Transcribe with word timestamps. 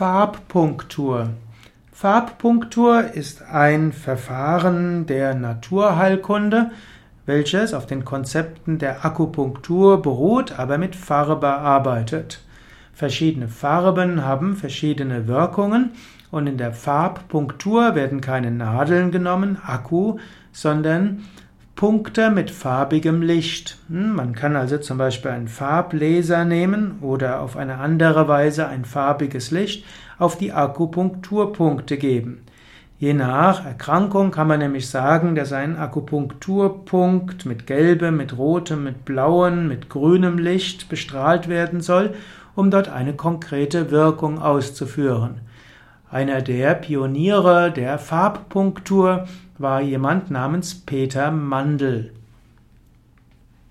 Farbpunktur. 0.00 1.28
Farbpunktur 1.92 3.12
ist 3.12 3.42
ein 3.42 3.92
Verfahren 3.92 5.04
der 5.04 5.34
Naturheilkunde, 5.34 6.70
welches 7.26 7.74
auf 7.74 7.84
den 7.84 8.06
Konzepten 8.06 8.78
der 8.78 9.04
Akupunktur 9.04 10.00
beruht, 10.00 10.58
aber 10.58 10.78
mit 10.78 10.96
Farbe 10.96 11.48
arbeitet. 11.48 12.40
Verschiedene 12.94 13.48
Farben 13.48 14.24
haben 14.24 14.56
verschiedene 14.56 15.28
Wirkungen 15.28 15.90
und 16.30 16.46
in 16.46 16.56
der 16.56 16.72
Farbpunktur 16.72 17.94
werden 17.94 18.22
keine 18.22 18.50
Nadeln 18.50 19.10
genommen, 19.10 19.58
Akku, 19.62 20.16
sondern 20.50 21.26
Punkte 21.80 22.28
mit 22.28 22.50
farbigem 22.50 23.22
Licht. 23.22 23.78
Hm, 23.88 24.14
man 24.14 24.34
kann 24.34 24.54
also 24.54 24.76
zum 24.76 24.98
Beispiel 24.98 25.30
einen 25.30 25.48
Farblaser 25.48 26.44
nehmen 26.44 26.98
oder 27.00 27.40
auf 27.40 27.56
eine 27.56 27.78
andere 27.78 28.28
Weise 28.28 28.68
ein 28.68 28.84
farbiges 28.84 29.50
Licht 29.50 29.86
auf 30.18 30.36
die 30.36 30.52
Akupunkturpunkte 30.52 31.96
geben. 31.96 32.42
Je 32.98 33.14
nach 33.14 33.64
Erkrankung 33.64 34.30
kann 34.30 34.46
man 34.46 34.58
nämlich 34.58 34.90
sagen, 34.90 35.34
dass 35.34 35.54
ein 35.54 35.78
Akupunkturpunkt 35.78 37.46
mit 37.46 37.66
gelbem, 37.66 38.18
mit 38.18 38.36
rotem, 38.36 38.84
mit 38.84 39.06
blauem, 39.06 39.66
mit 39.66 39.88
grünem 39.88 40.36
Licht 40.36 40.90
bestrahlt 40.90 41.48
werden 41.48 41.80
soll, 41.80 42.12
um 42.54 42.70
dort 42.70 42.90
eine 42.90 43.14
konkrete 43.14 43.90
Wirkung 43.90 44.38
auszuführen. 44.38 45.40
Einer 46.12 46.42
der 46.42 46.74
Pioniere 46.74 47.70
der 47.70 47.96
Farbpunktur 47.96 49.28
war 49.58 49.80
jemand 49.80 50.28
namens 50.28 50.74
Peter 50.74 51.30
Mandel. 51.30 52.12